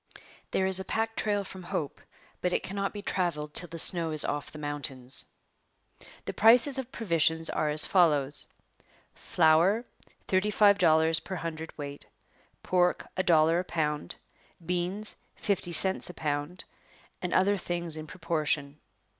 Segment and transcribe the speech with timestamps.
[0.49, 2.01] There is a pack trail from Hope,
[2.41, 5.27] but it cannot be travelled till the snow is off the mountains.
[6.25, 8.47] The prices of provisions are as follows:
[9.13, 9.85] flour
[10.27, 12.07] thirty five dollars per hundred weight,
[12.63, 14.15] pork a dollar a pound,
[14.65, 16.63] beans fifty cents a pound,
[17.21, 18.79] and other things in proportion.